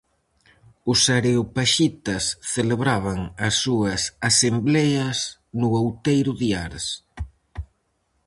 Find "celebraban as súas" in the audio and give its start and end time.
2.53-4.01